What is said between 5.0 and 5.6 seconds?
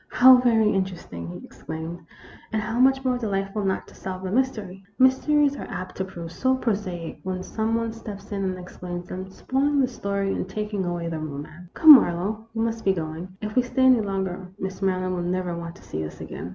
THE ROMANCE